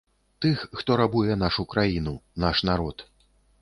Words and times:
Тых, 0.45 0.63
хто 0.79 0.97
рабуе 1.03 1.37
нашу 1.43 1.69
краіну, 1.77 2.17
наш 2.47 2.67
народ. 2.73 3.11